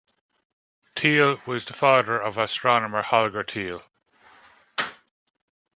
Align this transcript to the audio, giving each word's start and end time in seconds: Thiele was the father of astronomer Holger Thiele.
Thiele 0.95 1.45
was 1.45 1.63
the 1.65 1.73
father 1.73 2.19
of 2.19 2.39
astronomer 2.39 3.03
Holger 3.03 3.43
Thiele. 3.43 3.83